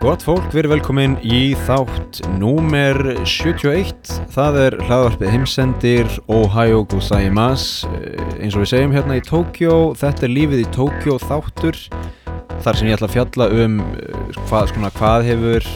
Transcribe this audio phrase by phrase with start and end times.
[0.00, 2.96] Gott fólk, við erum velkomin í þátt númer
[3.28, 4.08] 71.
[4.32, 7.90] Það er hlaðvarpið heimsendir Ohio Gozaimasu.
[7.98, 11.82] Eh, Eins og við segjum hérna í Tókjó, þetta er lífið í Tókjó þáttur.
[12.64, 15.70] Þar sem ég ætla að fjalla um eh, hvað, skona, hvað hefur,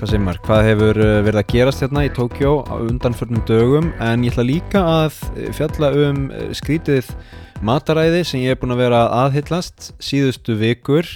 [0.00, 3.94] hvað maður, hvað hefur eh, verið að gerast hérna í Tókjó á undanförnum dögum.
[4.02, 5.22] En ég ætla líka að
[5.54, 7.14] fjalla um skrítið
[7.62, 11.06] mataræði sem ég er búin að vera að aðhyllast síðustu vikur.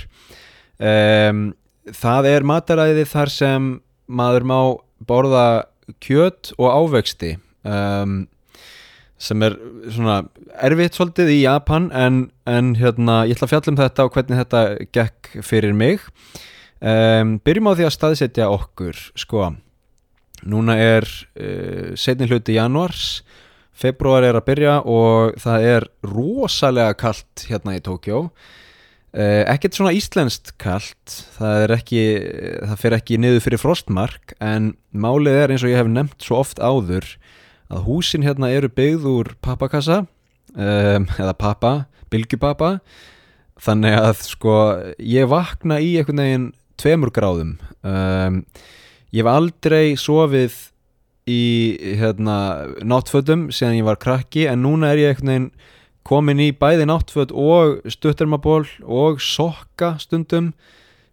[0.78, 1.48] Um,
[1.94, 3.68] það er mataræði þar sem
[4.06, 4.58] maður má
[5.06, 5.46] borða
[6.02, 7.36] kjöt og ávexti
[7.66, 8.24] um,
[9.16, 9.56] sem er
[9.92, 10.18] svona
[10.66, 14.42] erfitt svolítið í Japan en, en hérna, ég ætla að fjalla um þetta og hvernig
[14.42, 14.62] þetta
[14.92, 16.04] gekk fyrir mig.
[16.84, 19.48] Um, byrjum á því að staðsetja okkur sko,
[20.44, 23.22] núna er uh, setni hluti janúars
[23.76, 28.26] februar er að byrja og það er rosalega kalt hérna í Tókjó
[29.16, 31.14] ekkert svona íslenskt kalt.
[31.38, 32.02] Það er ekki
[32.68, 36.42] það fer ekki niður fyrir frostmark en málið er eins og ég hef nefnt svo
[36.42, 37.08] oft áður
[37.72, 41.72] að húsin hérna eru byggð úr pappakassa um, eða pappa,
[42.12, 42.76] bylgjupappa.
[43.62, 44.54] Þannig að sko
[45.00, 47.56] ég vakna í einhvern veginn tveimur gráðum.
[47.80, 48.42] Um,
[49.14, 50.58] ég hef aldrei sofið
[51.26, 51.42] í
[51.98, 52.36] hérna
[52.86, 55.48] náttfötum síðan ég var krakki en núna er ég einhvern veginn
[56.06, 60.52] komin í bæði náttföt og stuttermaból og sokka stundum.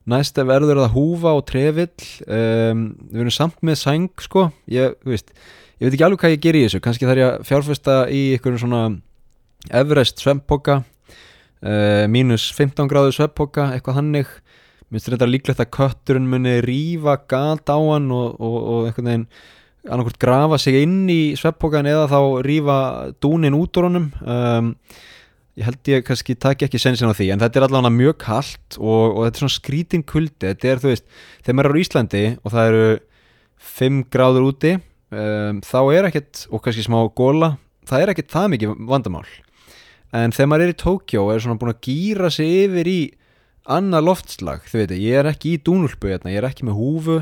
[0.09, 2.07] Næst er verður það húfa og trefill.
[2.27, 4.49] Um, við erum samt með sæng sko.
[4.71, 5.31] Ég, veist,
[5.79, 6.83] ég veit ekki alveg hvað ég ger í þessu.
[6.83, 8.83] Kannski þarf ég að fjárfesta í einhverjum svona
[9.71, 10.81] Everest svemppoka
[11.63, 14.31] uh, mínus 15 gráðu svemppoka eitthvað hannig
[14.93, 19.27] minnst þetta líklegt að kötturinn muni rífa gat á hann og, og, og einhvern veginn
[19.83, 22.77] annarkvæmt grafa sig inn í sveppókan eða þá rífa
[23.23, 24.07] dúnin út úr honum.
[24.23, 24.71] Um,
[25.59, 28.77] ég held ég kannski takk ekki sensin á því en þetta er allavega mjög kallt
[28.79, 30.47] og, og þetta er svona skrítin kuldi.
[30.47, 31.07] Þetta er þú veist,
[31.43, 32.87] þegar maður eru í Íslandi og það eru
[33.73, 37.55] 5 gráður úti um, þá er ekkert og kannski smá góla,
[37.89, 39.27] það er ekkert það mikið vandamál.
[40.13, 42.99] En þegar maður er í Tókjó og er svona búin að gýra sig yfir í
[43.73, 47.21] annað loftslag, þau veit ég er ekki í dúnulpu, hérna, ég er ekki með húfu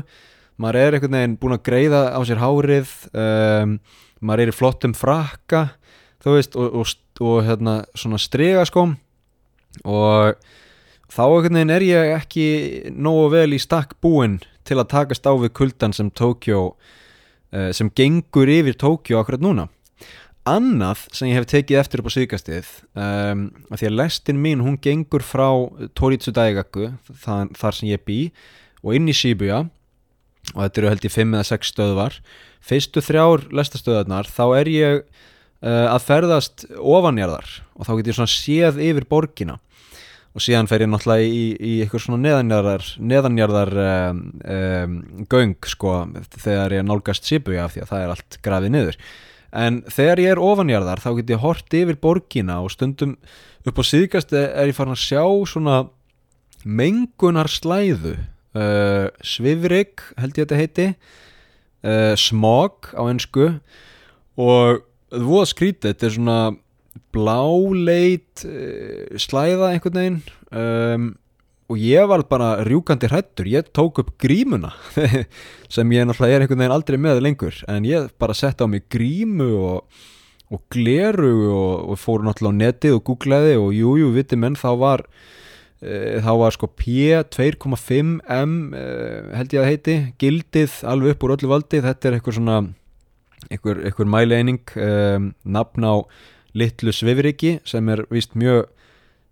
[0.60, 3.78] maður er einhvern veginn búin að greiða á sér hárið um,
[4.20, 5.62] maður er í flottum frakka
[6.22, 8.96] þú veist og, og, og hérna svona strega skóm
[9.88, 10.36] og
[11.12, 12.46] þá einhvern veginn er ég ekki
[12.92, 17.90] nógu vel í stakk búinn til að takast á við kuldan sem Tókjó uh, sem
[17.90, 19.68] gengur yfir Tókjó akkurat núna.
[20.48, 24.64] Annað sem ég hef tekið eftir upp á síðgastið um, að því að lestin mín
[24.64, 25.46] hún gengur frá
[25.98, 26.90] Toritsu Daigaku
[27.22, 28.18] þar sem ég bý
[28.82, 29.64] og inn í Shibuya
[30.54, 32.16] og þetta eru held í 5 eða 6 stöðvar.
[32.62, 38.32] Fyrstu þrjár lestastöðarnar þá er ég uh, að ferðast ofanjarðar og þá get ég svona
[38.32, 39.58] séð yfir borgina.
[40.32, 44.22] Og síðan fer ég náttúrulega í, í eitthvað svona neðanjarðar neðanjarðar um,
[44.54, 44.94] um,
[45.28, 45.96] göng sko
[46.38, 49.00] þegar ég nálgast Shibuya af því að það er allt grafið niður.
[49.52, 53.18] En þegar ég er ofanjarðar þá get ég hort yfir borgina og stundum
[53.68, 55.82] upp á síðgast er ég farin að sjá svona
[56.64, 58.16] mengunar slæðu
[58.58, 60.88] uh, svifrik held ég að þetta heiti.
[61.82, 63.48] Uh, smog á ennsku
[64.38, 66.36] og það voða skrítið þetta er svona
[67.12, 70.22] bláleit uh, slæða einhvern veginn.
[70.52, 71.10] Um,
[71.72, 74.74] og ég var bara rjúkandi hrættur, ég tók upp grímuna
[75.72, 77.60] sem ég náttúrulega er einhvern veginn aldrei með lengur.
[77.70, 80.02] En ég bara sett á mig grímu og,
[80.52, 84.58] og gleru og, og fór náttúrulega á netið og googlaði og jújú, jú, viti menn
[84.58, 85.06] þá var
[85.82, 88.52] þá var sko P2,5M
[89.34, 91.80] held ég að heiti gildið alveg upp úr öllu valdi.
[91.82, 92.58] Þetta er eitthvað svona
[93.50, 95.94] eitthvað, eitthvað mæleining um, nafn á
[96.54, 98.68] litlu svifriki sem er vist mjög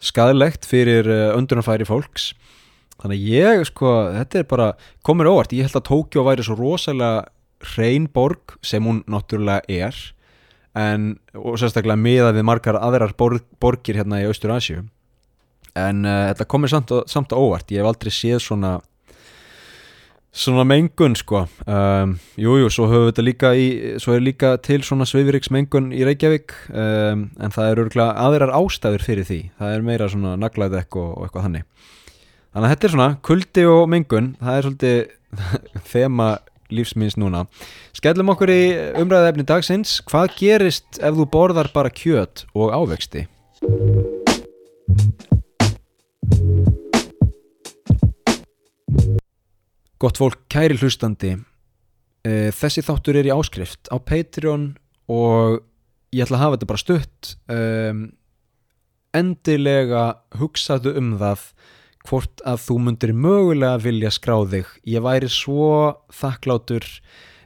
[0.02, 1.06] skadlegt fyrir
[1.36, 2.32] öndunarfæri fólks.
[3.00, 4.70] Þannig ég sko þetta er bara
[5.06, 7.28] komur óvart, ég held að Tókjó væri svo rosalega
[7.74, 9.96] hrein borg sem hún náttúrulega er
[10.76, 14.84] en, og sérstaklega miða við margar aðrar borg, borgir hérna í Austur-Asju
[15.78, 17.70] en uh, þetta komir samt, samt að óvart.
[17.70, 18.78] Ég hef aldrei séð svona
[20.30, 21.44] svona mengun sko.
[21.66, 23.70] Um, jújú, jú, svo höfum við þetta líka í
[24.02, 26.54] svo er líka til svona svifiriksmengun í Reykjavík.
[26.70, 29.40] Um, en það eru aðeirar ástæður fyrir því.
[29.58, 31.66] Það er meira svona naglaðek og, og eitthvað þannig.
[32.50, 34.30] Þannig að þetta er svona kuldi og mengun.
[34.40, 35.02] Það er svolítið
[35.92, 36.30] þema
[36.70, 37.44] lífsminns núna.
[37.98, 38.62] Skellum okkur í
[39.02, 39.98] umræðaefni dagsins.
[40.06, 43.26] Hvað gerist ef þú borðar bara kjöt og ávexti
[50.00, 51.34] Gott fólk, kæri hlustandi
[52.20, 54.74] þessi þáttur er í áskrift á Patreon
[55.10, 55.60] og
[56.12, 57.34] ég ætla að hafa þetta bara stutt.
[57.48, 58.02] Um,
[59.16, 60.02] endilega
[60.38, 61.46] hugsaðu um það
[62.08, 64.68] hvort að þú mundir mögulega vilja skrá þig.
[64.88, 66.86] Ég væri svo þakklátur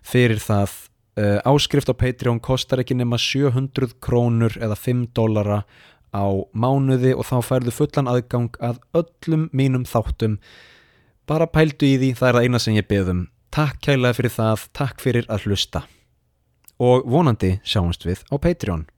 [0.04, 0.74] fyrir það.
[1.14, 5.62] Uh, áskrift á Patreon kostar ekki nema 700 krónur eða 5 dollara
[6.14, 10.40] á mánuði og þá færðu fullan aðgang að öllum mínum þáttum
[11.26, 14.64] bara pældu í því, það er það eina sem ég beðum takk kælega fyrir það,
[14.74, 15.84] takk fyrir að hlusta.
[16.82, 18.88] Og vonandi sjáumst við á Patreon